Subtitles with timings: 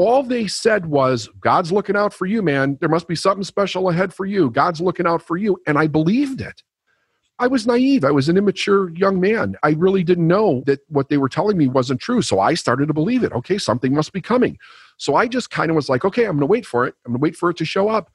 [0.00, 2.76] all they said was, God's looking out for you, man.
[2.80, 4.50] There must be something special ahead for you.
[4.50, 5.60] God's looking out for you.
[5.66, 6.62] And I believed it.
[7.38, 8.04] I was naive.
[8.04, 9.56] I was an immature young man.
[9.62, 12.20] I really didn't know that what they were telling me wasn't true.
[12.20, 13.32] So I started to believe it.
[13.32, 14.58] Okay, something must be coming.
[14.98, 16.94] So I just kind of was like, okay, I'm going to wait for it.
[17.06, 18.10] I'm going to wait for it to show up.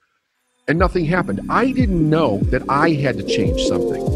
[0.68, 1.40] And nothing happened.
[1.50, 4.15] I didn't know that I had to change something.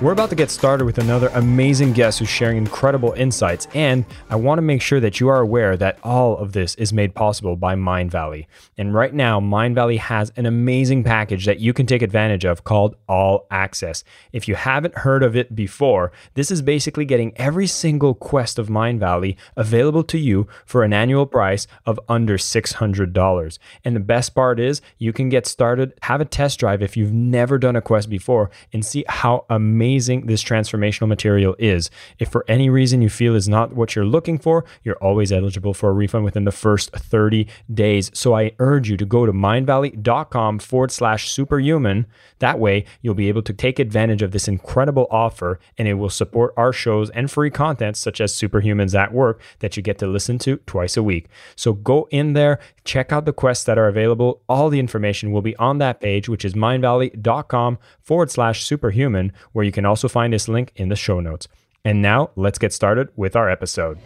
[0.00, 4.36] We're about to get started with another amazing guest who's sharing incredible insights, and I
[4.36, 7.54] want to make sure that you are aware that all of this is made possible
[7.54, 8.46] by Mindvalley.
[8.78, 12.96] And right now, Mindvalley has an amazing package that you can take advantage of called
[13.10, 14.02] All Access.
[14.32, 18.68] If you haven't heard of it before, this is basically getting every single quest of
[18.68, 23.58] Mindvalley available to you for an annual price of under $600.
[23.84, 27.12] And the best part is, you can get started, have a test drive if you've
[27.12, 31.90] never done a quest before, and see how amazing amazing this transformational material is.
[32.20, 35.74] If for any reason you feel is not what you're looking for, you're always eligible
[35.74, 38.10] for a refund within the first 30 days.
[38.14, 42.06] So I urge you to go to mindvalley.com forward slash superhuman.
[42.38, 46.08] That way, you'll be able to take advantage of this incredible offer and it will
[46.08, 50.06] support our shows and free content such as Superhumans at Work that you get to
[50.06, 51.26] listen to twice a week.
[51.56, 54.42] So go in there, check out the quests that are available.
[54.48, 59.64] All the information will be on that page, which is mindvalley.com forward slash superhuman, where
[59.64, 61.48] you can also find this link in the show notes.
[61.84, 63.98] And now let's get started with our episode.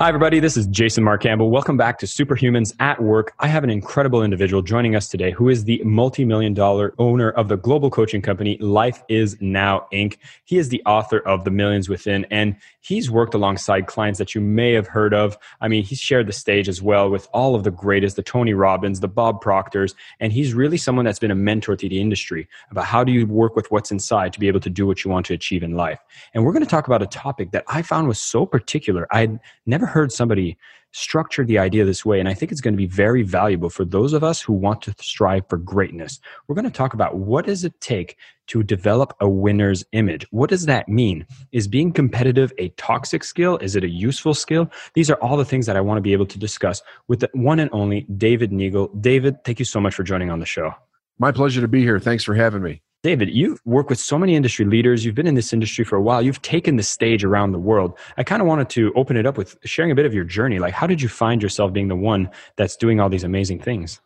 [0.00, 0.40] Hi, everybody.
[0.40, 1.50] This is Jason Mark Campbell.
[1.50, 3.34] Welcome back to Superhumans at Work.
[3.38, 7.32] I have an incredible individual joining us today who is the multi million dollar owner
[7.32, 10.16] of the global coaching company Life is Now Inc.
[10.46, 14.40] He is the author of The Millions Within, and he's worked alongside clients that you
[14.40, 15.36] may have heard of.
[15.60, 18.54] I mean, he's shared the stage as well with all of the greatest, the Tony
[18.54, 22.48] Robbins, the Bob Proctors, and he's really someone that's been a mentor to the industry
[22.70, 25.10] about how do you work with what's inside to be able to do what you
[25.10, 25.98] want to achieve in life.
[26.32, 29.06] And we're going to talk about a topic that I found was so particular.
[29.10, 30.56] I had never heard somebody
[30.92, 32.18] structure the idea this way.
[32.18, 34.82] And I think it's going to be very valuable for those of us who want
[34.82, 36.18] to strive for greatness.
[36.46, 38.16] We're going to talk about what does it take
[38.48, 40.26] to develop a winner's image?
[40.32, 41.24] What does that mean?
[41.52, 43.58] Is being competitive a toxic skill?
[43.58, 44.68] Is it a useful skill?
[44.94, 47.30] These are all the things that I want to be able to discuss with the
[47.32, 48.88] one and only David Neagle.
[49.00, 50.74] David, thank you so much for joining on the show.
[51.18, 52.00] My pleasure to be here.
[52.00, 52.82] Thanks for having me.
[53.02, 55.06] David, you work with so many industry leaders.
[55.06, 56.20] You've been in this industry for a while.
[56.20, 57.98] You've taken the stage around the world.
[58.18, 60.58] I kind of wanted to open it up with sharing a bit of your journey.
[60.58, 64.02] Like, how did you find yourself being the one that's doing all these amazing things?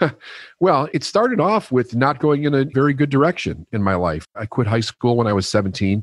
[0.60, 4.24] well, it started off with not going in a very good direction in my life.
[4.34, 6.02] I quit high school when I was 17.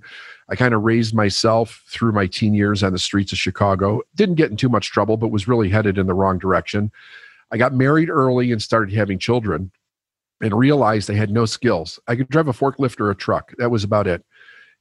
[0.50, 4.02] I kind of raised myself through my teen years on the streets of Chicago.
[4.14, 6.92] Didn't get in too much trouble, but was really headed in the wrong direction.
[7.50, 9.72] I got married early and started having children
[10.42, 12.00] and realized I had no skills.
[12.08, 13.54] I could drive a forklift or a truck.
[13.58, 14.24] That was about it.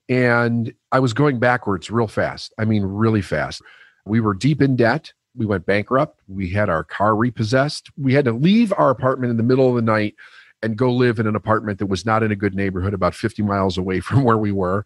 [0.08, 2.52] And I was going backwards real fast.
[2.58, 3.62] I mean, really fast.
[4.04, 5.12] We were deep in debt.
[5.34, 6.20] We went bankrupt.
[6.28, 7.90] We had our car repossessed.
[7.96, 10.14] We had to leave our apartment in the middle of the night
[10.62, 13.42] and go live in an apartment that was not in a good neighborhood, about 50
[13.42, 14.84] miles away from where we were.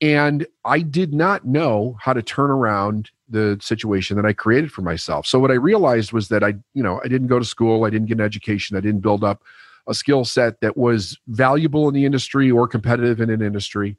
[0.00, 4.82] And I did not know how to turn around the situation that I created for
[4.82, 5.26] myself.
[5.26, 7.90] So what I realized was that I, you know, I didn't go to school, I
[7.90, 9.42] didn't get an education, I didn't build up
[9.88, 13.96] a skill set that was valuable in the industry or competitive in an industry.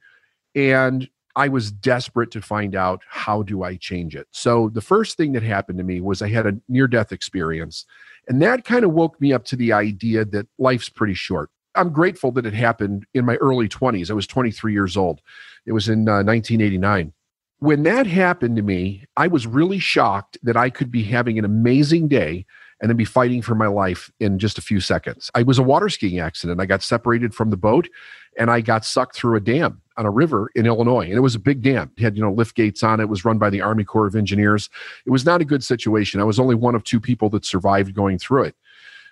[0.55, 4.27] And I was desperate to find out how do I change it.
[4.31, 7.85] So the first thing that happened to me was I had a near death experience.
[8.27, 11.49] And that kind of woke me up to the idea that life's pretty short.
[11.75, 14.09] I'm grateful that it happened in my early 20s.
[14.09, 15.19] I was 23 years old.
[15.65, 17.11] It was in uh, 1989.
[17.59, 21.45] When that happened to me, I was really shocked that I could be having an
[21.45, 22.45] amazing day
[22.85, 25.31] and then be fighting for my life in just a few seconds.
[25.33, 26.61] I was a water skiing accident.
[26.61, 27.89] I got separated from the boat
[28.37, 31.05] and I got sucked through a dam on a river in Illinois.
[31.05, 31.91] And it was a big dam.
[31.97, 33.05] It had, you know, lift gates on it.
[33.05, 34.69] it was run by the Army Corps of Engineers.
[35.03, 36.21] It was not a good situation.
[36.21, 38.55] I was only one of two people that survived going through it.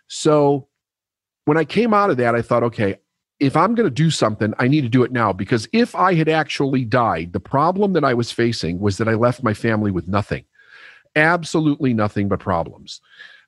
[0.05, 0.67] So
[1.45, 2.99] when I came out of that, I thought, okay,
[3.39, 6.13] if I'm going to do something, I need to do it now because if I
[6.13, 9.89] had actually died, the problem that I was facing was that I left my family
[9.89, 10.45] with nothing,
[11.15, 13.01] absolutely nothing but problems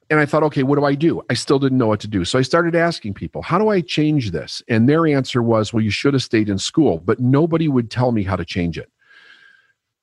[0.10, 1.22] and I thought, okay, what do I do?
[1.30, 2.26] I still didn't know what to do.
[2.26, 4.62] So I started asking people, how do I change this?
[4.68, 8.12] And their answer was, well, you should have stayed in school, but nobody would tell
[8.12, 8.92] me how to change it.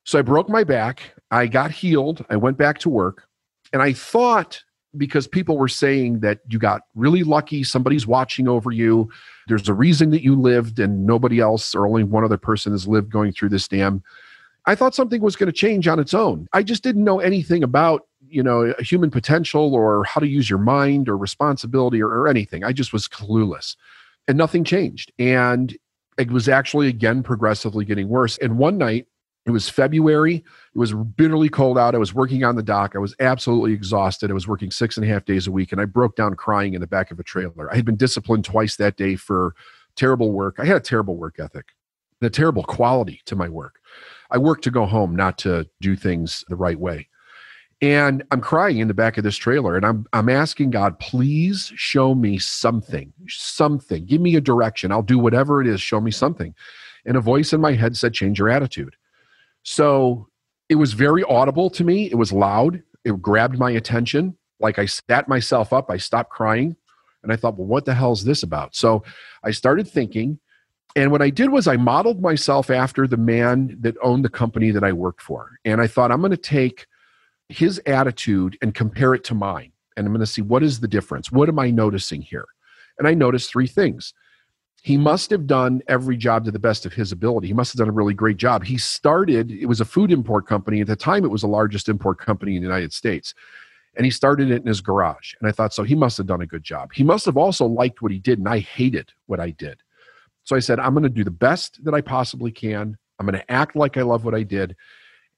[0.03, 1.13] So I broke my back.
[1.31, 2.25] I got healed.
[2.29, 3.27] I went back to work.
[3.71, 4.61] And I thought
[4.97, 9.09] because people were saying that you got really lucky, somebody's watching over you.
[9.47, 12.87] There's a reason that you lived and nobody else or only one other person has
[12.87, 14.03] lived going through this dam.
[14.65, 16.47] I thought something was going to change on its own.
[16.53, 20.59] I just didn't know anything about, you know, human potential or how to use your
[20.59, 22.63] mind or responsibility or, or anything.
[22.63, 23.75] I just was clueless.
[24.27, 25.11] And nothing changed.
[25.19, 25.75] And
[26.17, 28.37] it was actually again progressively getting worse.
[28.37, 29.07] And one night
[29.45, 30.35] it was February.
[30.35, 31.95] It was bitterly cold out.
[31.95, 32.95] I was working on the dock.
[32.95, 34.31] I was absolutely exhausted.
[34.31, 36.73] I was working six and a half days a week, and I broke down crying
[36.73, 37.71] in the back of a trailer.
[37.71, 39.53] I had been disciplined twice that day for
[39.97, 40.55] terrible work.
[40.59, 41.73] I had a terrible work ethic,
[42.21, 43.81] and a terrible quality to my work.
[44.31, 47.09] I worked to go home, not to do things the right way.
[47.83, 51.73] And I'm crying in the back of this trailer, and I'm I'm asking God, please
[51.75, 54.05] show me something, something.
[54.05, 54.93] Give me a direction.
[54.93, 55.81] I'll do whatever it is.
[55.81, 56.55] Show me something.
[57.05, 58.95] And a voice in my head said, change your attitude.
[59.63, 60.29] So
[60.69, 62.09] it was very audible to me.
[62.09, 62.81] It was loud.
[63.03, 64.37] It grabbed my attention.
[64.61, 66.77] Like I sat myself up, I stopped crying,
[67.21, 68.77] and I thought, well, what the hell is this about?
[68.77, 69.03] So
[69.43, 70.39] I started thinking.
[70.95, 74.71] And what I did was I modeled myself after the man that owned the company
[74.71, 75.59] that I worked for.
[75.65, 76.85] And I thought, I'm going to take
[77.53, 79.71] his attitude and compare it to mine.
[79.95, 81.31] And I'm going to see what is the difference?
[81.31, 82.45] What am I noticing here?
[82.97, 84.13] And I noticed three things
[84.83, 87.47] he must have done every job to the best of his ability.
[87.47, 88.65] He must have done a really great job.
[88.65, 90.81] He started, it was a food import company.
[90.81, 93.33] At the time, it was the largest import company in the United States.
[93.95, 95.35] And he started it in his garage.
[95.39, 96.91] And I thought, so he must have done a good job.
[96.93, 99.79] He must have also liked what he did, and I hated what I did.
[100.43, 102.97] So I said, I'm going to do the best that I possibly can.
[103.19, 104.75] I'm going to act like I love what I did.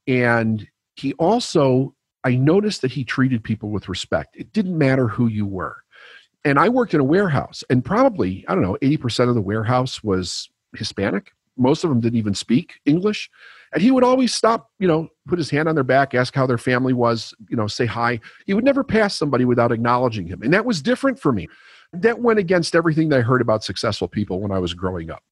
[0.07, 1.93] And he also,
[2.25, 4.35] I noticed that he treated people with respect.
[4.35, 5.85] It didn't matter who you were
[6.45, 10.03] and I worked in a warehouse, and probably, I don't know, 80% of the warehouse
[10.03, 11.31] was Hispanic.
[11.57, 13.31] Most of them didn't even speak English.
[13.73, 16.45] And he would always stop, you know, put his hand on their back, ask how
[16.45, 18.19] their family was, you know, say hi.
[18.45, 20.43] He would never pass somebody without acknowledging him.
[20.43, 21.47] And that was different for me.
[21.93, 25.23] That went against everything that I heard about successful people when I was growing up.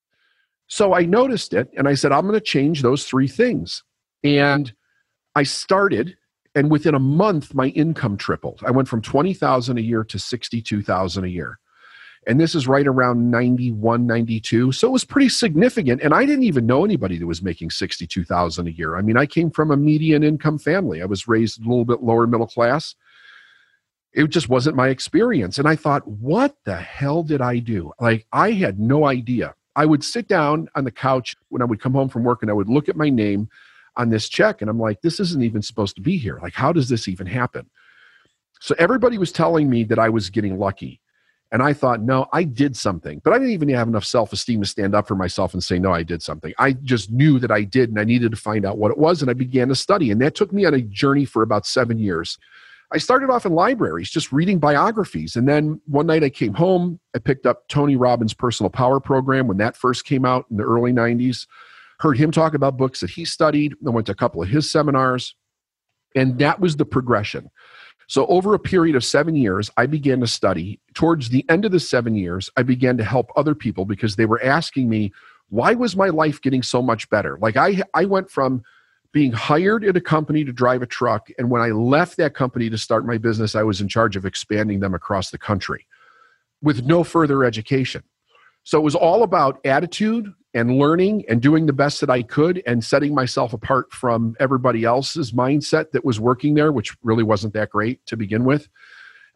[0.68, 3.84] So I noticed it and I said, I'm going to change those three things.
[4.24, 4.74] And
[5.36, 6.18] I started
[6.56, 8.62] and within a month my income tripled.
[8.66, 11.60] I went from 20000 a year to 62000 a year.
[12.26, 16.02] And this is right around 91 92 so it was pretty significant.
[16.02, 18.96] And i didn't even know anybody that was making 62000 a year.
[18.96, 21.02] I mean i came from a median income family.
[21.02, 22.96] I was raised a little bit lower middle class.
[24.14, 25.58] It just wasn't my experience.
[25.58, 27.92] And i thought what the hell did i do?
[28.00, 29.56] Like i had no idea.
[29.76, 32.50] I would sit down on the couch when i would come home from work and
[32.50, 33.50] i would look at my name
[33.98, 34.62] on this check.
[34.62, 36.40] And I'm like, this isn't even supposed to be here.
[36.42, 37.70] Like, how does this even happen?
[38.60, 41.02] So everybody was telling me that I was getting lucky.
[41.52, 43.22] And I thought, no, I did something.
[43.24, 45.78] But I didn't even have enough self esteem to stand up for myself and say,
[45.78, 46.52] no, I did something.
[46.58, 49.22] I just knew that I did and I needed to find out what it was.
[49.22, 50.10] And I began to study.
[50.10, 52.40] And that took me on a journey for about seven years.
[52.92, 55.36] I started off in libraries, just reading biographies.
[55.36, 59.48] And then one night I came home, I picked up Tony Robbins' personal power program
[59.48, 61.46] when that first came out in the early 90s
[62.04, 63.74] heard him talk about books that he studied.
[63.88, 65.36] I went to a couple of his seminars,
[66.16, 67.50] and that was the progression.
[68.08, 70.82] So, over a period of seven years, I began to study.
[70.94, 74.26] Towards the end of the seven years, I began to help other people because they
[74.26, 75.14] were asking me,
[75.48, 77.38] why was my life getting so much better?
[77.40, 78.64] Like, I, I went from
[79.14, 81.30] being hired at a company to drive a truck.
[81.38, 84.26] And when I left that company to start my business, I was in charge of
[84.26, 85.88] expanding them across the country
[86.62, 88.04] with no further education.
[88.64, 92.62] So it was all about attitude and learning and doing the best that I could
[92.66, 97.54] and setting myself apart from everybody else's mindset that was working there, which really wasn't
[97.54, 98.70] that great to begin with.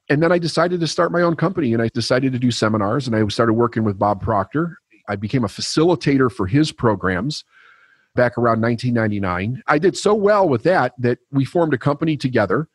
[0.10, 3.08] And then I decided to start my own company and I decided to do seminars
[3.08, 4.78] and I started working with Bob Proctor.
[5.10, 7.44] I became a facilitator for his programs
[8.16, 9.64] back around 1999.
[9.68, 12.70] I did so well with that that we formed a company together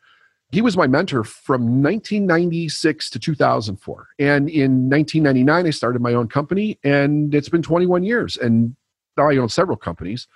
[0.53, 6.27] he was my mentor from 1996 to 2004 and in 1999 i started my own
[6.27, 8.75] company and it's been 21 years and
[9.17, 10.27] now i own several companies.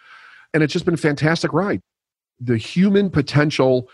[0.53, 1.81] And it's just been a fantastic ride.
[2.39, 3.89] The human potential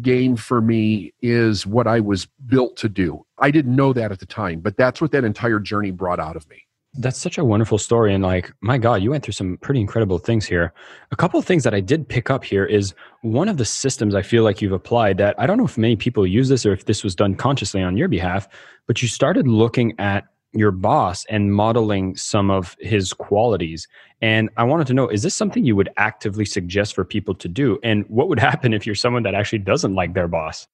[0.00, 3.24] game for me is what i was built to do.
[3.38, 6.36] I didn't know that at the time but that's what that entire journey brought out
[6.36, 6.65] of me
[6.98, 8.14] that's such a wonderful story.
[8.14, 10.72] And like, my God, you went through some pretty incredible things here.
[11.10, 14.14] A couple of things that I did pick up here is one of the systems
[14.14, 16.72] I feel like you've applied that I don't know if many people use this or
[16.72, 18.48] if this was done consciously on your behalf,
[18.86, 23.86] but you started looking at your boss and modeling some of his qualities.
[24.22, 27.48] And I wanted to know is this something you would actively suggest for people to
[27.48, 27.78] do?
[27.82, 30.66] And what would happen if you're someone that actually doesn't like their boss?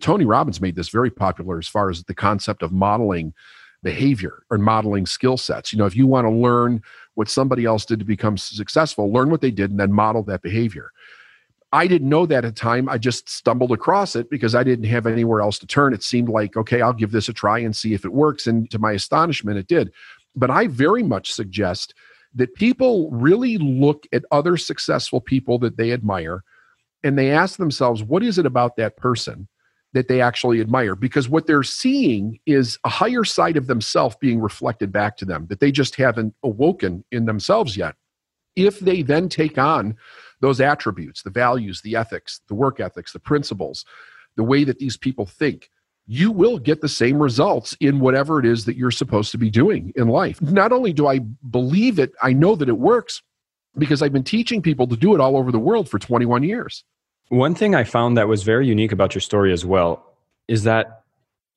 [0.00, 3.34] Tony Robbins made this very popular as far as the concept of modeling
[3.82, 5.72] behavior or modeling skill sets.
[5.72, 6.82] You know, if you want to learn
[7.14, 10.42] what somebody else did to become successful, learn what they did and then model that
[10.42, 10.90] behavior.
[11.74, 12.88] I didn't know that at the time.
[12.88, 15.94] I just stumbled across it because I didn't have anywhere else to turn.
[15.94, 18.46] It seemed like, okay, I'll give this a try and see if it works.
[18.46, 19.90] And to my astonishment, it did.
[20.36, 21.94] But I very much suggest
[22.34, 26.44] that people really look at other successful people that they admire
[27.02, 29.48] and they ask themselves, what is it about that person
[29.92, 30.94] that they actually admire?
[30.94, 35.46] Because what they're seeing is a higher side of themselves being reflected back to them
[35.48, 37.94] that they just haven't awoken in themselves yet.
[38.56, 39.96] If they then take on
[40.40, 43.84] those attributes, the values, the ethics, the work ethics, the principles,
[44.36, 45.70] the way that these people think,
[46.06, 49.50] you will get the same results in whatever it is that you're supposed to be
[49.50, 50.42] doing in life.
[50.42, 53.22] Not only do I believe it, I know that it works
[53.78, 56.84] because I've been teaching people to do it all over the world for 21 years.
[57.28, 60.04] One thing I found that was very unique about your story as well
[60.48, 61.02] is that,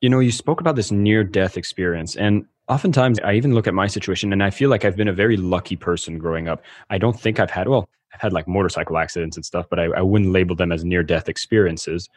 [0.02, 2.16] you know, you spoke about this near death experience.
[2.16, 5.14] And oftentimes I even look at my situation and I feel like I've been a
[5.14, 6.64] very lucky person growing up.
[6.90, 9.86] I don't think I've had, well, I've had like motorcycle accidents and stuff, but I,
[9.86, 12.08] I wouldn't label them as near death experiences.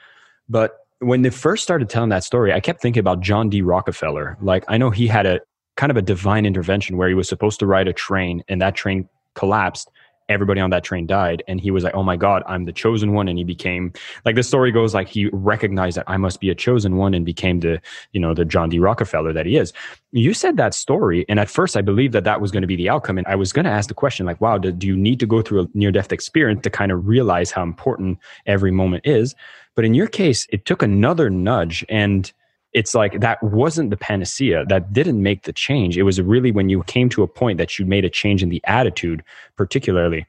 [0.49, 3.63] But when they first started telling that story, I kept thinking about John D.
[3.63, 4.37] Rockefeller.
[4.41, 5.41] Like, I know he had a
[5.77, 8.75] kind of a divine intervention where he was supposed to ride a train and that
[8.75, 9.91] train collapsed.
[10.29, 11.43] Everybody on that train died.
[11.49, 13.29] And he was like, oh my God, I'm the chosen one.
[13.29, 13.93] And he became,
[14.25, 17.25] like, the story goes like he recognized that I must be a chosen one and
[17.25, 17.81] became the,
[18.13, 18.79] you know, the John D.
[18.79, 19.73] Rockefeller that he is.
[20.13, 21.25] You said that story.
[21.29, 23.19] And at first, I believed that that was going to be the outcome.
[23.19, 25.27] And I was going to ask the question, like, wow, do, do you need to
[25.27, 29.35] go through a near death experience to kind of realize how important every moment is?
[29.75, 32.33] But in your case, it took another nudge and
[32.73, 34.65] it's like that wasn't the panacea.
[34.67, 35.97] That didn't make the change.
[35.97, 38.49] It was really when you came to a point that you made a change in
[38.49, 39.23] the attitude
[39.57, 40.27] particularly.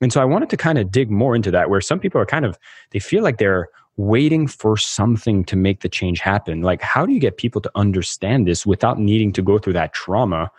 [0.00, 2.26] And so i wanted to kind of dig more into that where some people are
[2.26, 2.58] kind of
[2.90, 6.62] they feel like they're waiting for something to make the change happen.
[6.62, 9.92] Like how do you get people to understand this without needing to go through that
[9.92, 10.50] trauma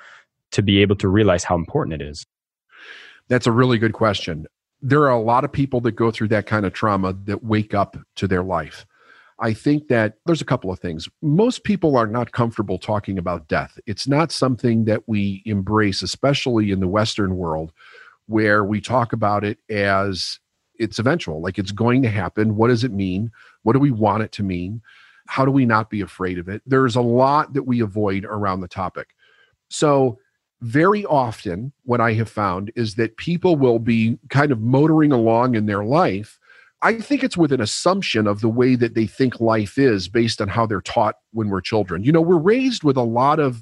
[0.52, 2.26] to be able to realize how important it is?
[3.28, 4.46] That's a really good question.
[4.82, 7.74] There are a lot of people that go through that kind of trauma that wake
[7.74, 8.86] up to their life.
[9.40, 11.10] I think that there's a couple of things.
[11.22, 13.80] Most people are not comfortable talking about death.
[13.86, 17.72] It's not something that we embrace, especially in the Western world,
[18.28, 20.40] where we talk about it as
[20.78, 22.56] it's eventual, like it's going to happen.
[22.56, 23.32] What does it mean?
[23.64, 24.82] What do we want it to mean?
[25.28, 26.62] How do we not be afraid of it?
[26.66, 29.10] There's a lot that we avoid around the topic.
[29.70, 30.20] So,
[30.62, 35.56] very often what i have found is that people will be kind of motoring along
[35.56, 36.40] in their life
[36.84, 40.42] i think it's with an assumption of the way that they think life is based
[40.42, 42.04] on how they're taught when we're children.
[42.04, 43.62] You know we're raised with a lot of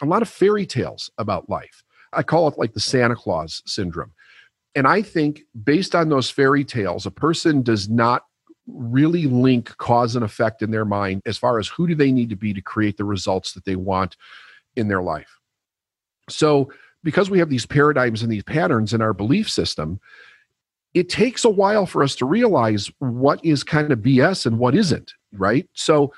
[0.00, 1.82] a lot of fairy tales about life.
[2.12, 4.12] I call it like the santa claus syndrome.
[4.74, 8.22] And i think based on those fairy tales a person does not
[8.68, 12.28] really link cause and effect in their mind as far as who do they need
[12.30, 14.16] to be to create the results that they want
[14.76, 15.38] in their life.
[16.28, 16.70] So,
[17.04, 20.00] because we have these paradigms and these patterns in our belief system,
[20.94, 24.74] it takes a while for us to realize what is kind of BS and what
[24.74, 25.68] isn't, right?
[25.74, 26.12] So,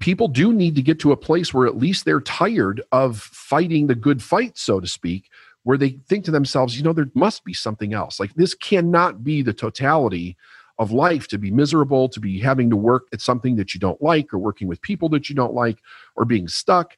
[0.00, 3.86] people do need to get to a place where at least they're tired of fighting
[3.86, 5.30] the good fight, so to speak,
[5.62, 8.20] where they think to themselves, you know, there must be something else.
[8.20, 10.36] Like, this cannot be the totality
[10.78, 14.02] of life to be miserable, to be having to work at something that you don't
[14.02, 15.78] like, or working with people that you don't like,
[16.16, 16.96] or being stuck.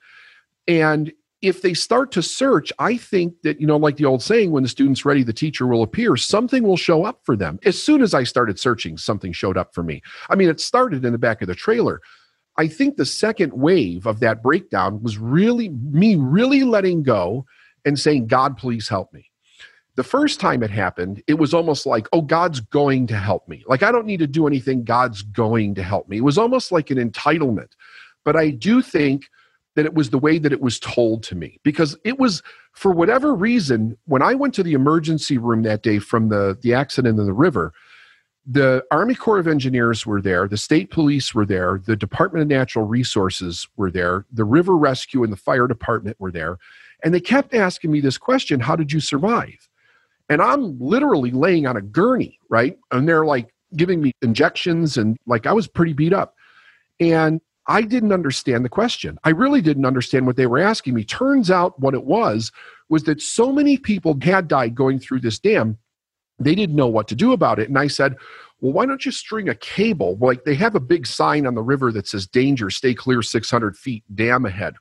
[0.67, 4.51] And if they start to search, I think that, you know, like the old saying,
[4.51, 7.59] when the student's ready, the teacher will appear, something will show up for them.
[7.65, 10.03] As soon as I started searching, something showed up for me.
[10.31, 12.01] I mean, it started in the back of the trailer.
[12.57, 17.45] I think the second wave of that breakdown was really me really letting go
[17.85, 19.31] and saying, God, please help me.
[19.97, 23.63] The first time it happened, it was almost like, oh, God's going to help me.
[23.67, 24.85] Like, I don't need to do anything.
[24.85, 26.19] God's going to help me.
[26.19, 27.73] It was almost like an entitlement.
[28.25, 29.27] But I do think
[29.77, 31.59] that it was the way that it was told to me.
[31.63, 32.43] Because it was
[32.77, 36.75] for whatever reason when i went to the emergency room that day from the the
[36.75, 37.73] accident in the river
[38.47, 42.49] the army corps of engineers were there the state police were there the department of
[42.49, 46.59] natural resources were there the river rescue and the fire department were there
[47.03, 49.69] and they kept asking me this question how did you survive?
[50.29, 52.79] And i'm literally laying on a gurney right?
[52.93, 56.35] And they're like giving me injections and like i was pretty beat up.
[57.01, 59.19] And I didn't understand the question.
[59.25, 61.05] I really didn't understand what they were asking me.
[61.05, 62.53] Turns out what it was
[62.89, 65.79] was that so many people had died going through this dam,
[66.39, 67.69] they didn't know what to do about it.
[67.69, 68.17] And I said,
[68.61, 70.17] well, why don't you string a cable?
[70.21, 73.77] Like they have a big sign on the river that says danger, stay clear 600
[73.77, 74.75] feet, dam ahead.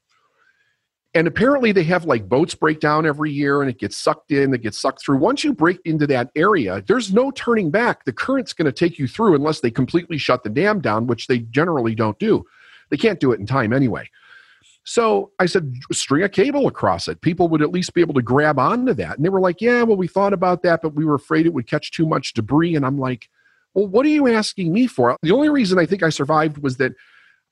[1.13, 4.53] And apparently they have like boats break down every year and it gets sucked in,
[4.53, 5.17] it gets sucked through.
[5.17, 8.03] Once you break into that area, there's no turning back.
[8.03, 11.27] The current's going to take you through unless they completely shut the dam down, which
[11.27, 12.45] they generally don't do.
[12.89, 14.09] They can't do it in time anyway.
[14.85, 17.21] So I said, string a cable across it.
[17.21, 19.17] People would at least be able to grab onto that.
[19.17, 21.53] And they were like, yeah, well, we thought about that, but we were afraid it
[21.53, 22.75] would catch too much debris.
[22.75, 23.27] And I'm like,
[23.73, 25.17] Well, what are you asking me for?
[25.23, 26.93] The only reason I think I survived was that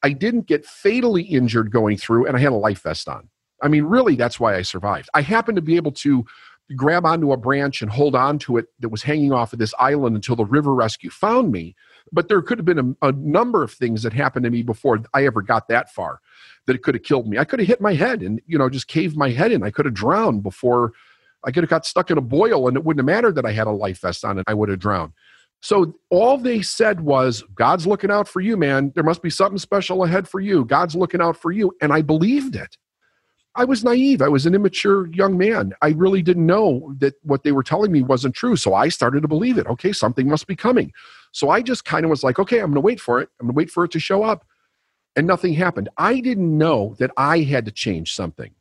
[0.04, 3.30] I didn't get fatally injured going through and I had a life vest on.
[3.64, 5.10] I mean, really, that's why I survived.
[5.14, 6.26] I happened to be able to
[6.76, 9.74] grab onto a branch and hold on to it that was hanging off of this
[9.80, 11.76] island until the river rescue found me.
[12.12, 15.00] But there could have been a, a number of things that happened to me before
[15.14, 16.20] I ever got that far
[16.66, 17.38] that it could have killed me.
[17.38, 19.64] I could have hit my head and, you know, just caved my head in.
[19.64, 20.94] I could have drowned before
[21.44, 23.52] I could have got stuck in a boil and it wouldn't have mattered that I
[23.52, 25.14] had a life vest on and I would have drowned.
[25.62, 28.92] So all they said was, God's looking out for you, man.
[28.96, 30.66] There must be something special ahead for you.
[30.66, 31.72] God's looking out for you.
[31.82, 32.78] And I believed it.
[33.56, 34.22] I was naive.
[34.22, 35.74] I was an immature young man.
[35.82, 38.56] I really didn't know that what they were telling me wasn't true.
[38.56, 39.68] So I started to believe it.
[39.68, 40.92] Okay, something must be coming.
[41.32, 43.30] So I just kind of was like, okay, I'm going to wait for it.
[43.40, 44.46] I'm going to wait for it to show up.
[45.16, 45.90] And nothing happened.
[45.98, 48.52] I didn't know that I had to change something.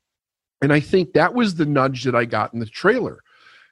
[0.61, 3.20] And I think that was the nudge that I got in the trailer.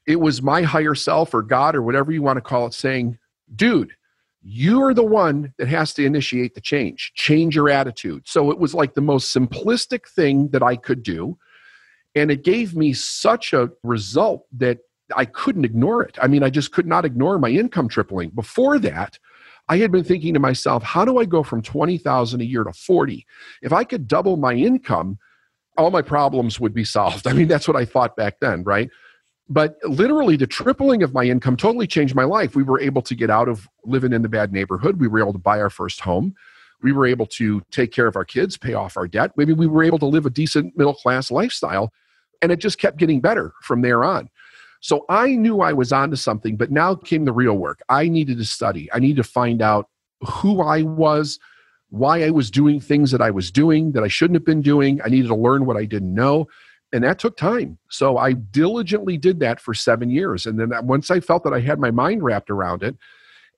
[0.06, 3.18] It was my higher self or God or whatever you want to call it saying,
[3.54, 3.92] dude,
[4.42, 8.22] you're the one that has to initiate the change, change your attitude.
[8.26, 11.38] So it was like the most simplistic thing that I could do.
[12.14, 14.78] And it gave me such a result that
[15.14, 16.18] I couldn't ignore it.
[16.20, 18.30] I mean, I just could not ignore my income tripling.
[18.30, 19.18] Before that,
[19.68, 22.72] I had been thinking to myself, how do I go from 20,000 a year to
[22.72, 23.26] 40?
[23.62, 25.18] If I could double my income,
[25.76, 27.26] all my problems would be solved.
[27.28, 28.90] I mean, that's what I thought back then, right?
[29.52, 32.54] But literally, the tripling of my income totally changed my life.
[32.54, 35.00] We were able to get out of living in the bad neighborhood.
[35.00, 36.36] We were able to buy our first home.
[36.82, 39.32] We were able to take care of our kids, pay off our debt.
[39.36, 41.92] Maybe we were able to live a decent middle class lifestyle.
[42.40, 44.30] And it just kept getting better from there on.
[44.80, 47.82] So I knew I was onto something, but now came the real work.
[47.88, 48.88] I needed to study.
[48.94, 49.88] I needed to find out
[50.22, 51.38] who I was,
[51.90, 55.00] why I was doing things that I was doing that I shouldn't have been doing.
[55.04, 56.46] I needed to learn what I didn't know.
[56.92, 57.78] And that took time.
[57.88, 60.46] So I diligently did that for seven years.
[60.46, 62.96] And then once I felt that I had my mind wrapped around it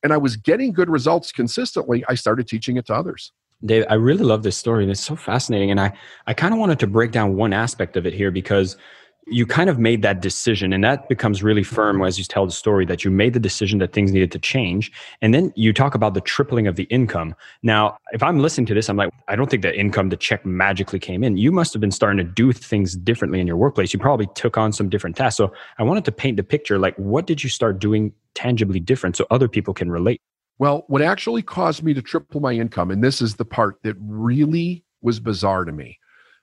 [0.02, 3.32] and I was getting good results consistently, I started teaching it to others.
[3.64, 5.70] Dave, I really love this story and it's so fascinating.
[5.70, 5.96] And I,
[6.26, 8.76] I kind of wanted to break down one aspect of it here because
[9.26, 12.52] you kind of made that decision and that becomes really firm as you tell the
[12.52, 15.94] story that you made the decision that things needed to change and then you talk
[15.94, 17.34] about the tripling of the income.
[17.62, 20.44] Now if i'm listening to this i'm like i don't think the income the check
[20.44, 21.36] magically came in.
[21.36, 23.92] You must have been starting to do things differently in your workplace.
[23.92, 25.36] You probably took on some different tasks.
[25.36, 29.16] So i wanted to paint the picture like what did you start doing tangibly different
[29.16, 30.20] so other people can relate?
[30.58, 33.96] Well what actually caused me to triple my income and this is the part that
[34.00, 35.98] really was bizarre to me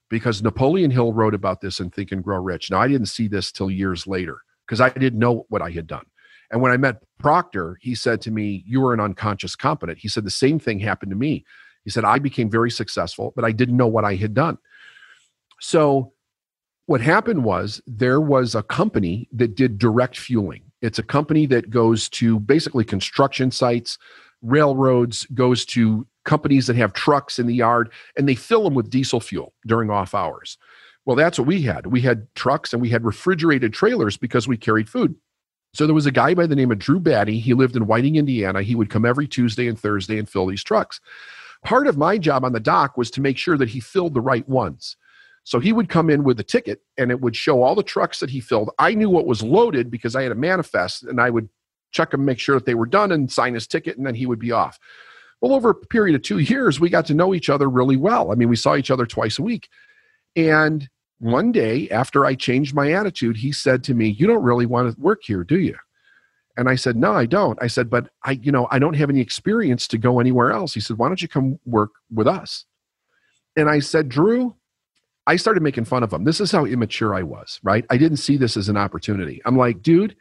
[0.10, 2.72] because Napoleon Hill wrote about this in Think and Grow Rich.
[2.72, 5.88] Now, I didn't see this till years later because I didn't know what I had
[5.88, 6.06] done.
[6.52, 10.00] And when I met Proctor, he said to me, You were an unconscious competent.
[10.00, 11.45] He said, The same thing happened to me.
[11.84, 14.58] He said, I became very successful, but I didn't know what I had done.
[15.60, 16.13] So,
[16.88, 20.63] what happened was there was a company that did direct fueling.
[20.82, 24.00] It's a company that goes to basically construction sites,
[24.41, 28.92] railroads, goes to companies that have trucks in the yard and they fill them with
[28.92, 30.60] diesel fuel during off hours.
[31.04, 31.88] Well, that's what we had.
[31.88, 35.15] We had trucks and we had refrigerated trailers because we carried food.
[35.74, 37.39] So there was a guy by the name of Drew Batty.
[37.39, 38.62] He lived in Whiting, Indiana.
[38.62, 41.02] He would come every Tuesday and Thursday and fill these trucks.
[41.65, 44.22] Part of my job on the dock was to make sure that he filled the
[44.22, 44.98] right ones.
[45.46, 48.20] So he would come in with a ticket and it would show all the trucks
[48.20, 48.70] that he filled.
[48.78, 51.50] I knew what was loaded because I had a manifest and I would
[51.92, 54.28] check them, make sure that they were done and sign his ticket, and then he
[54.28, 54.78] would be off.
[55.41, 58.32] Well, over a period of two years, we got to know each other really well.
[58.32, 59.69] I mean, we saw each other twice a week.
[60.36, 64.65] And one day after I changed my attitude, he said to me, You don't really
[64.65, 65.75] want to work here, do you?
[66.58, 67.62] And I said, No, I don't.
[67.62, 70.73] I said, But I, you know, I don't have any experience to go anywhere else.
[70.73, 72.65] He said, Why don't you come work with us?
[73.56, 74.56] And I said, Drew,
[75.28, 76.23] I started making fun of him.
[76.23, 77.86] This is how immature I was, right?
[77.89, 79.41] I didn't see this as an opportunity.
[79.45, 80.15] I'm like, dude,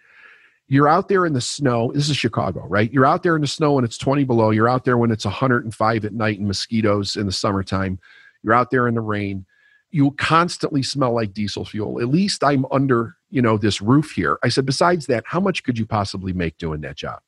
[0.69, 1.91] you're out there in the snow.
[1.95, 2.93] This is Chicago, right?
[2.93, 4.51] You're out there in the snow and it's 20 below.
[4.51, 7.99] You're out there when it's 105 at night and mosquitoes in the summertime.
[8.43, 9.47] You're out there in the rain.
[9.91, 12.01] You constantly smell like diesel fuel.
[12.01, 14.39] At least I'm under, you know, this roof here.
[14.43, 17.21] I said, besides that, how much could you possibly make doing that job?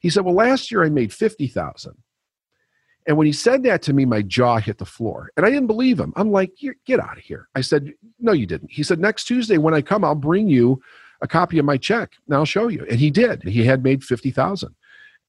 [0.00, 1.94] He said, well, last year I made 50,000.
[3.06, 5.30] And when he said that to me, my jaw hit the floor.
[5.36, 6.12] And I didn't believe him.
[6.16, 6.52] I'm like,
[6.86, 7.48] get out of here.
[7.54, 8.72] I said, no, you didn't.
[8.72, 10.82] He said, next Tuesday when I come, I'll bring you
[11.24, 12.86] a copy of my check and I'll show you.
[12.88, 13.42] And he did.
[13.42, 14.74] He had made 50,000.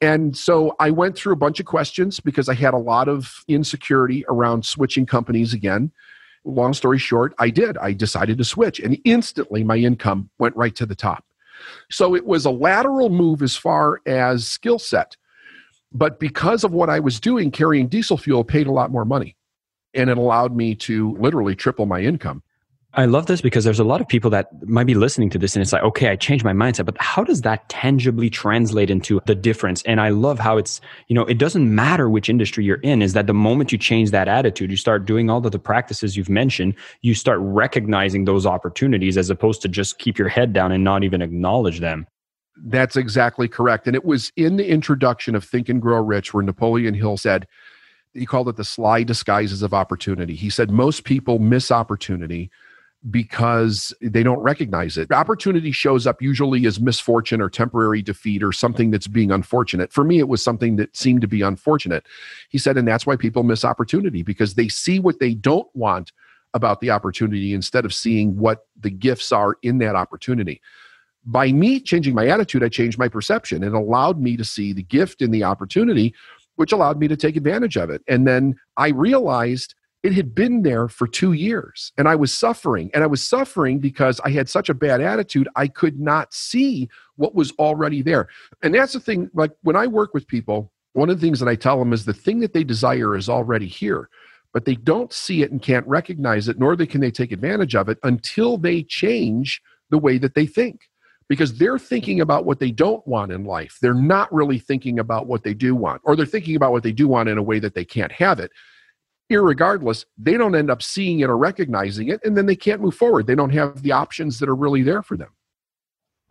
[0.02, 3.34] And so I went through a bunch of questions because I had a lot of
[3.48, 5.92] insecurity around switching companies again.
[6.44, 7.78] Long story short, I did.
[7.78, 11.24] I decided to switch and instantly my income went right to the top.
[11.90, 15.16] So it was a lateral move as far as skill set.
[15.94, 19.38] But because of what I was doing, carrying diesel fuel paid a lot more money.
[19.94, 22.44] And it allowed me to literally triple my income.
[22.98, 25.56] I love this because there's a lot of people that might be listening to this
[25.56, 29.20] and it's like, okay, I changed my mindset, but how does that tangibly translate into
[29.26, 29.84] the difference?
[29.84, 33.12] And I love how it's, you know, it doesn't matter which industry you're in, is
[33.12, 36.30] that the moment you change that attitude, you start doing all of the practices you've
[36.30, 40.84] mentioned, you start recognizing those opportunities as opposed to just keep your head down and
[40.84, 42.08] not even acknowledge them.
[42.64, 43.88] That's exactly correct.
[43.88, 47.46] And it was in the introduction of Think and Grow Rich where Napoleon Hill said,
[48.14, 50.36] he called it the sly disguises of opportunity.
[50.36, 52.50] He said most people miss opportunity
[53.12, 55.12] because they don't recognize it.
[55.12, 59.94] Opportunity shows up usually as misfortune or temporary defeat or something that's being unfortunate.
[59.94, 62.06] For me, it was something that seemed to be unfortunate.
[62.50, 66.12] He said, and that's why people miss opportunity because they see what they don't want
[66.56, 70.62] about the opportunity instead of seeing what the gifts are in that opportunity.
[71.26, 73.64] By me changing my attitude, I changed my perception.
[73.64, 76.14] It allowed me to see the gift in the opportunity,
[76.56, 78.02] which allowed me to take advantage of it.
[78.08, 82.92] And then I realized it had been there for two years and I was suffering.
[82.94, 86.88] And I was suffering because I had such a bad attitude, I could not see
[87.16, 88.28] what was already there.
[88.62, 91.50] And that's the thing, like when I work with people, one of the things that
[91.50, 94.08] I tell them is the thing that they desire is already here,
[94.54, 97.90] but they don't see it and can't recognize it, nor can they take advantage of
[97.90, 100.82] it until they change the way that they think
[101.30, 103.80] because they're thinking about what they don't want in life.
[103.82, 106.92] They're not really thinking about what they do want, or they're thinking about what they
[106.92, 108.52] do want in a way that they can't have it
[109.32, 112.96] irregardless, they don't end up seeing it or recognizing it, and then they can't move
[112.96, 113.28] forward.
[113.28, 115.30] They don't have the options that are really there for them.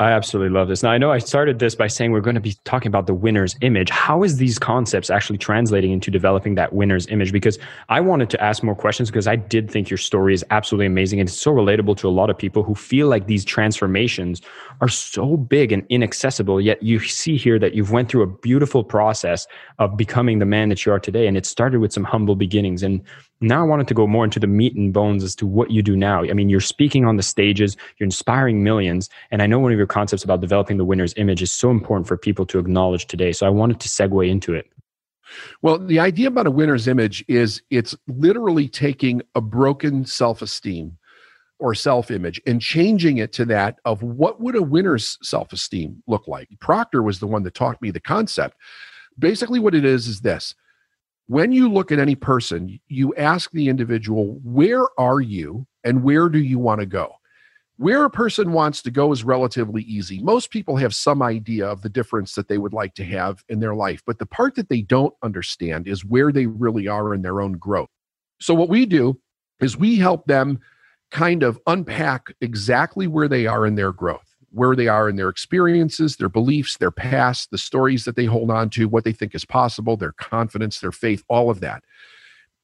[0.00, 0.82] I absolutely love this.
[0.82, 3.14] Now, I know I started this by saying we're going to be talking about the
[3.14, 3.90] winner's image.
[3.90, 7.30] How is these concepts actually translating into developing that winner's image?
[7.30, 10.86] Because I wanted to ask more questions because I did think your story is absolutely
[10.86, 14.42] amazing and it's so relatable to a lot of people who feel like these transformations
[14.80, 16.60] are so big and inaccessible.
[16.60, 19.46] Yet you see here that you've went through a beautiful process
[19.78, 22.82] of becoming the man that you are today, and it started with some humble beginnings.
[22.82, 23.00] And
[23.48, 25.82] now I wanted to go more into the meat and bones as to what you
[25.82, 26.22] do now.
[26.22, 29.08] I mean, you're speaking on the stages, you're inspiring millions.
[29.30, 32.06] And I know one of your concepts about developing the winner's image is so important
[32.06, 33.32] for people to acknowledge today.
[33.32, 34.66] So I wanted to segue into it.
[35.62, 40.96] Well, the idea about a winner's image is it's literally taking a broken self esteem
[41.58, 46.02] or self image and changing it to that of what would a winner's self esteem
[46.06, 46.48] look like.
[46.60, 48.56] Proctor was the one that taught me the concept.
[49.18, 50.54] Basically, what it is is this
[51.26, 56.28] when you look at any person, you ask the individual, where are you and where
[56.28, 57.14] do you want to go?
[57.76, 60.22] Where a person wants to go is relatively easy.
[60.22, 63.58] Most people have some idea of the difference that they would like to have in
[63.58, 67.22] their life, but the part that they don't understand is where they really are in
[67.22, 67.88] their own growth.
[68.40, 69.18] So, what we do
[69.60, 70.60] is we help them
[71.10, 75.28] kind of unpack exactly where they are in their growth where they are in their
[75.28, 79.34] experiences, their beliefs, their past, the stories that they hold on to, what they think
[79.34, 81.82] is possible, their confidence, their faith, all of that.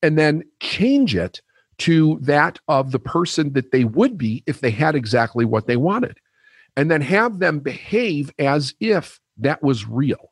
[0.03, 1.43] And then change it
[1.79, 5.77] to that of the person that they would be if they had exactly what they
[5.77, 6.19] wanted.
[6.77, 10.31] And then have them behave as if that was real.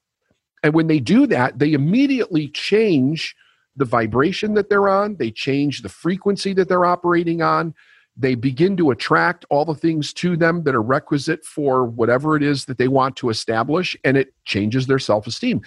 [0.62, 3.34] And when they do that, they immediately change
[3.76, 7.74] the vibration that they're on, they change the frequency that they're operating on,
[8.18, 12.42] they begin to attract all the things to them that are requisite for whatever it
[12.42, 15.62] is that they want to establish, and it changes their self esteem.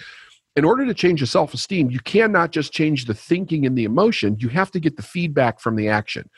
[0.54, 3.84] In order to change your self esteem, you cannot just change the thinking and the
[3.84, 6.28] emotion, you have to get the feedback from the action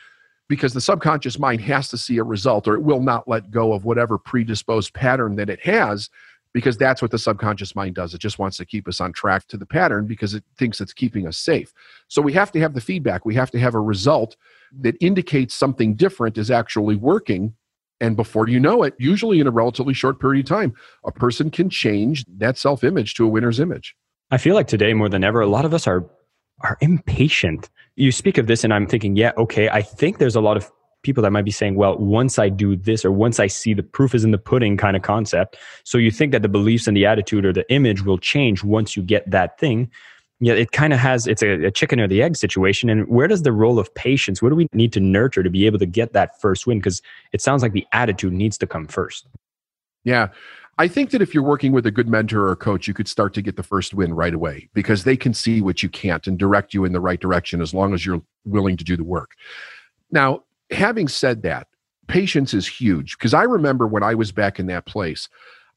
[0.49, 3.73] because the subconscious mind has to see a result or it will not let go
[3.73, 6.11] of whatever predisposed pattern that it has
[6.55, 8.15] because that's what the subconscious mind does.
[8.15, 10.93] It just wants to keep us on track to the pattern because it thinks it's
[10.93, 11.75] keeping us safe.
[12.09, 13.27] So we have to have the feedback.
[13.27, 14.37] We have to have a result
[14.81, 17.55] that indicates something different is actually working.
[18.01, 21.51] And before you know it, usually in a relatively short period of time, a person
[21.51, 23.97] can change that self image to a winner's image.
[24.31, 26.09] I feel like today more than ever, a lot of us are
[26.61, 27.69] are impatient.
[27.97, 29.69] You speak of this, and I'm thinking, yeah, okay.
[29.69, 30.71] I think there's a lot of
[31.05, 33.85] people that might be saying, well, once I do this or once I see the
[33.85, 35.57] proof is in the pudding kind of concept.
[35.85, 38.97] So you think that the beliefs and the attitude or the image will change once
[38.97, 39.91] you get that thing
[40.41, 42.91] yeah, it kind of has it's a, a, chicken or the egg situation.
[42.91, 44.43] And where does the role of patience?
[44.43, 46.79] What do we need to nurture to be able to get that first win?
[46.79, 47.01] Because
[47.33, 49.27] it sounds like the attitude needs to come first.
[50.03, 50.29] Yeah.
[50.77, 53.33] I think that if you're working with a good mentor or coach, you could start
[53.35, 56.37] to get the first win right away because they can see what you can't and
[56.37, 59.31] direct you in the right direction as long as you're willing to do the work.
[60.11, 60.43] Now,
[60.75, 61.69] having said that,
[62.07, 65.29] patience is huge because I remember when I was back in that place,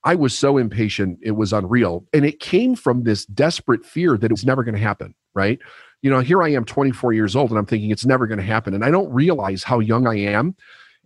[0.03, 2.05] I was so impatient, it was unreal.
[2.13, 5.59] And it came from this desperate fear that it was never going to happen, right?
[6.01, 8.45] You know, here I am 24 years old and I'm thinking it's never going to
[8.45, 8.73] happen.
[8.73, 10.55] And I don't realize how young I am.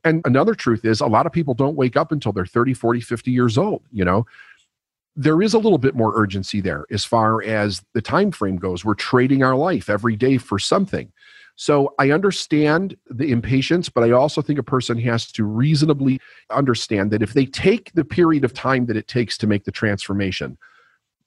[0.04, 3.02] And another truth is a lot of people don't wake up until they're 30, 40,
[3.02, 4.26] 50 years old, you know.
[5.16, 8.86] There is a little bit more urgency there as far as the time frame goes.
[8.86, 11.12] We're trading our life every day for something.
[11.62, 16.20] So I understand the impatience, but I also think a person has to reasonably
[16.50, 19.72] understand that if they take the period of time that it takes to make the
[19.72, 20.58] transformation,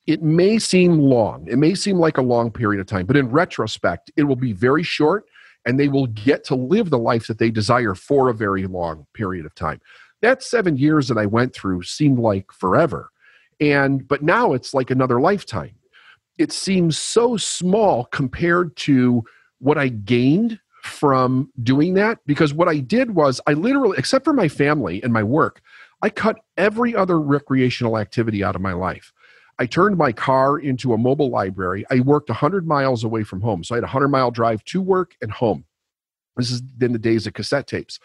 [0.08, 1.46] it may seem long.
[1.46, 4.52] It may seem like a long period of time, but in retrospect, it will be
[4.52, 5.24] very short
[5.66, 9.06] and they will get to live the life that they desire for a very long
[9.14, 9.80] period of time.
[10.20, 13.12] That seven years that I went through seemed like forever.
[13.60, 15.76] And, but now it's like another lifetime.
[16.38, 19.24] It seems so small compared to
[19.58, 24.34] what I gained from doing that because what I did was I literally, except for
[24.34, 25.62] my family and my work,
[26.02, 29.12] I cut every other recreational activity out of my life.
[29.58, 31.86] I turned my car into a mobile library.
[31.90, 33.64] I worked 100 miles away from home.
[33.64, 35.64] So I had a 100 mile drive to work and home.
[36.36, 37.98] This is in the days of cassette tapes.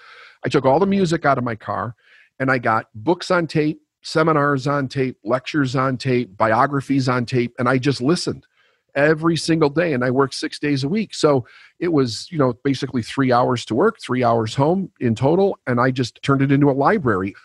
[0.45, 1.95] I took all the music out of my car
[2.39, 7.53] and I got books on tape, seminars on tape, lectures on tape, biographies on tape,
[7.59, 8.45] and I just listened
[8.95, 11.13] every single day and I worked six days a week.
[11.13, 11.45] So
[11.79, 15.57] it was, you know, basically three hours to work, three hours home in total.
[15.67, 17.35] And I just turned it into a library.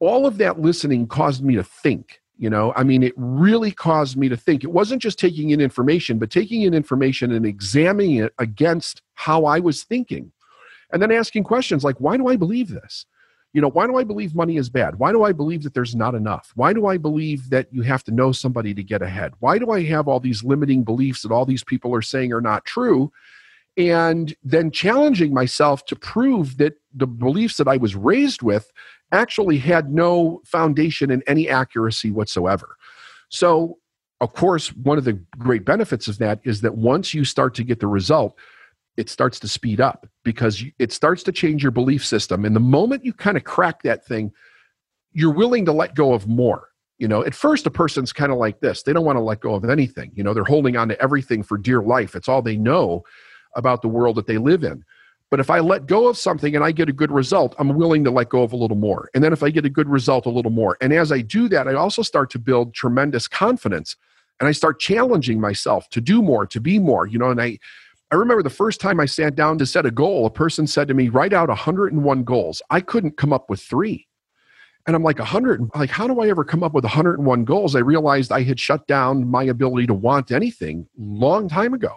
[0.00, 4.16] All of that listening caused me to think you know i mean it really caused
[4.16, 8.16] me to think it wasn't just taking in information but taking in information and examining
[8.16, 10.30] it against how i was thinking
[10.92, 13.04] and then asking questions like why do i believe this
[13.52, 14.98] you know why do i believe money is bad?
[14.98, 16.52] Why do i believe that there's not enough?
[16.54, 19.32] Why do i believe that you have to know somebody to get ahead?
[19.40, 22.40] Why do i have all these limiting beliefs that all these people are saying are
[22.40, 23.12] not true?
[23.76, 28.70] And then challenging myself to prove that the beliefs that i was raised with
[29.12, 32.76] actually had no foundation in any accuracy whatsoever.
[33.28, 33.78] So,
[34.20, 37.64] of course, one of the great benefits of that is that once you start to
[37.64, 38.36] get the result,
[38.98, 42.44] it starts to speed up because it starts to change your belief system.
[42.44, 44.32] And the moment you kind of crack that thing,
[45.12, 46.68] you're willing to let go of more.
[46.98, 48.82] You know, at first, a person's kind of like this.
[48.82, 50.10] They don't want to let go of anything.
[50.16, 52.16] You know, they're holding on to everything for dear life.
[52.16, 53.04] It's all they know
[53.54, 54.84] about the world that they live in.
[55.30, 58.02] But if I let go of something and I get a good result, I'm willing
[58.02, 59.10] to let go of a little more.
[59.14, 60.76] And then if I get a good result, a little more.
[60.80, 63.94] And as I do that, I also start to build tremendous confidence
[64.40, 67.58] and I start challenging myself to do more, to be more, you know, and I,
[68.10, 70.88] I remember the first time I sat down to set a goal, a person said
[70.88, 72.62] to me, write out 101 goals.
[72.70, 74.06] I couldn't come up with three.
[74.86, 77.76] And I'm like, 100, like, how do I ever come up with 101 goals?
[77.76, 81.94] I realized I had shut down my ability to want anything long time ago.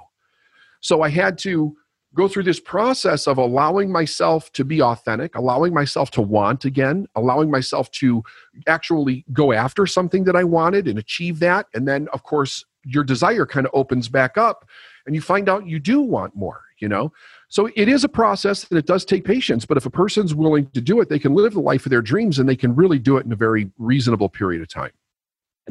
[0.81, 1.73] So I had to
[2.13, 7.07] go through this process of allowing myself to be authentic, allowing myself to want again,
[7.15, 8.21] allowing myself to
[8.67, 11.67] actually go after something that I wanted and achieve that.
[11.73, 14.67] And then, of course, your desire kind of opens back up
[15.05, 17.11] and you find out you do want more, you know?
[17.49, 20.67] So it is a process and it does take patience, but if a person's willing
[20.71, 22.99] to do it, they can live the life of their dreams and they can really
[22.99, 24.91] do it in a very reasonable period of time.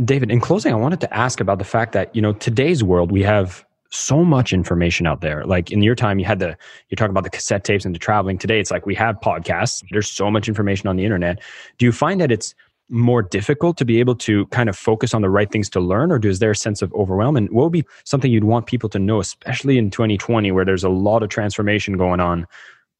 [0.05, 3.11] David, in closing, I wanted to ask about the fact that, you know, today's world,
[3.11, 5.45] we have so much information out there.
[5.45, 6.57] Like in your time, you had the,
[6.89, 8.39] you're talking about the cassette tapes and the traveling.
[8.39, 9.83] Today, it's like we have podcasts.
[9.91, 11.41] There's so much information on the internet.
[11.79, 12.55] Do you find that it's
[12.91, 16.11] more difficult to be able to kind of focus on the right things to learn,
[16.11, 17.37] or does there a sense of overwhelm?
[17.37, 20.85] And what would be something you'd want people to know, especially in 2020, where there's
[20.85, 22.47] a lot of transformation going on?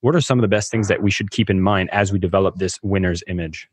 [0.01, 2.19] What are some of the best things that we should keep in mind as we
[2.19, 3.69] develop this winner's image?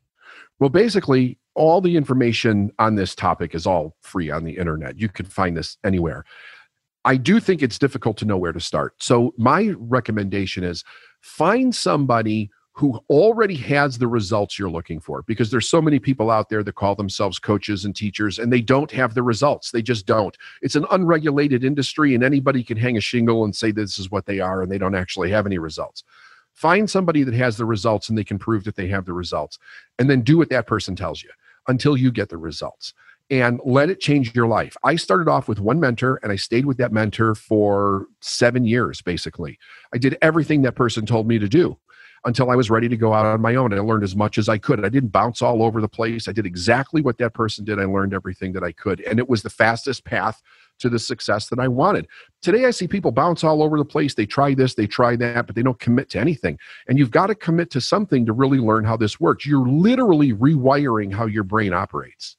[0.59, 4.99] Well, basically, all the information on this topic is all free on the internet.
[4.99, 6.25] You can find this anywhere.
[7.05, 8.95] I do think it's difficult to know where to start.
[8.99, 10.83] So, my recommendation is
[11.21, 16.29] find somebody who already has the results you're looking for because there's so many people
[16.29, 19.81] out there that call themselves coaches and teachers and they don't have the results they
[19.81, 23.97] just don't it's an unregulated industry and anybody can hang a shingle and say this
[23.97, 26.03] is what they are and they don't actually have any results
[26.53, 29.57] find somebody that has the results and they can prove that they have the results
[29.97, 31.29] and then do what that person tells you
[31.67, 32.93] until you get the results
[33.29, 34.77] and let it change your life.
[34.85, 39.01] I started off with one mentor and I stayed with that mentor for seven years,
[39.01, 39.59] basically.
[39.93, 41.77] I did everything that person told me to do
[42.25, 43.71] until I was ready to go out on my own.
[43.71, 44.83] And I learned as much as I could.
[44.83, 46.27] I didn't bounce all over the place.
[46.27, 47.79] I did exactly what that person did.
[47.79, 49.01] I learned everything that I could.
[49.01, 50.41] And it was the fastest path
[50.79, 52.07] to the success that I wanted.
[52.41, 54.13] Today, I see people bounce all over the place.
[54.13, 56.59] They try this, they try that, but they don't commit to anything.
[56.87, 59.45] And you've got to commit to something to really learn how this works.
[59.45, 62.37] You're literally rewiring how your brain operates.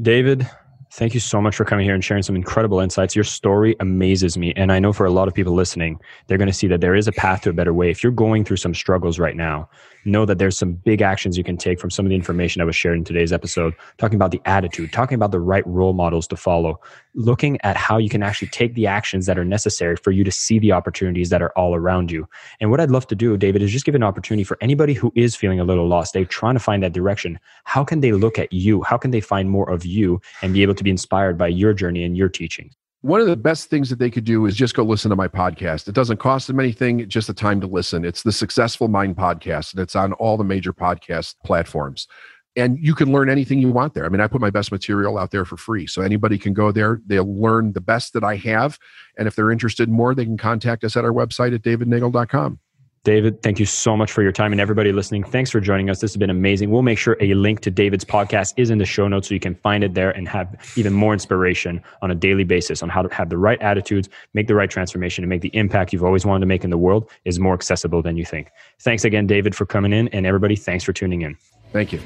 [0.00, 0.48] David,
[0.94, 3.16] thank you so much for coming here and sharing some incredible insights.
[3.16, 4.52] Your story amazes me.
[4.54, 6.94] And I know for a lot of people listening, they're going to see that there
[6.94, 7.90] is a path to a better way.
[7.90, 9.68] If you're going through some struggles right now,
[10.04, 12.66] know that there's some big actions you can take from some of the information that
[12.66, 16.28] was shared in today's episode, talking about the attitude, talking about the right role models
[16.28, 16.80] to follow,
[17.14, 20.30] looking at how you can actually take the actions that are necessary for you to
[20.30, 22.28] see the opportunities that are all around you.
[22.60, 25.12] And what I'd love to do, David, is just give an opportunity for anybody who
[25.16, 26.12] is feeling a little lost.
[26.12, 27.38] They're trying to find that direction.
[27.64, 28.82] How can they look at you?
[28.82, 31.74] How can they find more of you and be able to be inspired by your
[31.74, 32.70] journey and your teaching?
[33.04, 35.28] one of the best things that they could do is just go listen to my
[35.28, 35.88] podcast.
[35.88, 38.02] It doesn't cost them anything, just the time to listen.
[38.02, 42.08] It's the Successful Mind podcast, and it's on all the major podcast platforms.
[42.56, 44.06] And you can learn anything you want there.
[44.06, 45.86] I mean, I put my best material out there for free.
[45.86, 47.02] So anybody can go there.
[47.04, 48.78] They'll learn the best that I have.
[49.18, 52.58] And if they're interested in more, they can contact us at our website at davidneagle.com.
[53.04, 55.24] David, thank you so much for your time and everybody listening.
[55.24, 56.00] Thanks for joining us.
[56.00, 56.70] This has been amazing.
[56.70, 59.40] We'll make sure a link to David's podcast is in the show notes so you
[59.40, 63.02] can find it there and have even more inspiration on a daily basis on how
[63.02, 66.24] to have the right attitudes, make the right transformation, and make the impact you've always
[66.24, 68.50] wanted to make in the world is more accessible than you think.
[68.80, 70.08] Thanks again, David, for coming in.
[70.08, 71.36] And everybody, thanks for tuning in.
[71.72, 72.00] Thank you.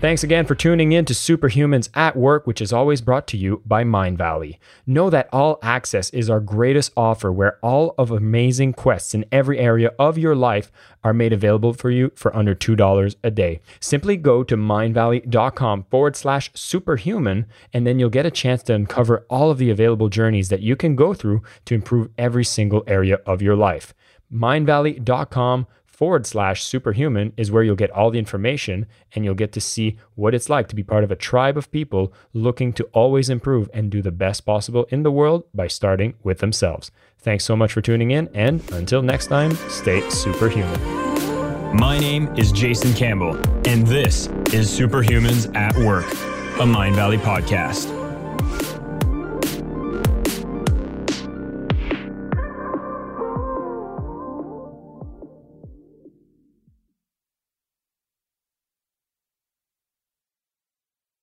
[0.00, 3.60] Thanks again for tuning in to Superhumans at Work, which is always brought to you
[3.66, 4.56] by Mindvalley.
[4.86, 9.58] Know that All Access is our greatest offer where all of amazing quests in every
[9.58, 10.72] area of your life
[11.04, 13.60] are made available for you for under $2 a day.
[13.78, 19.26] Simply go to mindvalley.com forward slash superhuman, and then you'll get a chance to uncover
[19.28, 23.16] all of the available journeys that you can go through to improve every single area
[23.26, 23.92] of your life.
[24.32, 25.66] Mindvalley.com
[26.00, 29.98] forward slash superhuman is where you'll get all the information and you'll get to see
[30.14, 33.68] what it's like to be part of a tribe of people looking to always improve
[33.74, 36.90] and do the best possible in the world by starting with themselves.
[37.18, 40.80] Thanks so much for tuning in, and until next time, stay superhuman.
[41.76, 43.36] My name is Jason Campbell,
[43.68, 47.99] and this is Superhumans at Work, a Mindvalley podcast.